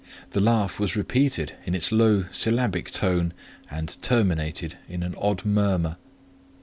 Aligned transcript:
The 0.31 0.39
laugh 0.39 0.79
was 0.79 0.95
repeated 0.95 1.53
in 1.63 1.75
its 1.75 1.91
low, 1.91 2.25
syllabic 2.31 2.89
tone, 2.89 3.33
and 3.69 4.01
terminated 4.01 4.75
in 4.89 5.03
an 5.03 5.13
odd 5.15 5.45
murmur. 5.45 5.97